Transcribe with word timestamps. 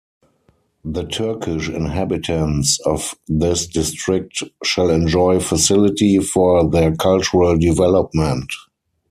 The 0.83 1.03
Turkish 1.03 1.69
inhabitants 1.69 2.79
of 2.87 3.13
this 3.27 3.67
district 3.67 4.41
shall 4.63 4.89
enjoy 4.89 5.39
facility 5.39 6.17
for 6.17 6.67
their 6.67 6.95
cultural 6.95 7.55
development. 7.55 8.49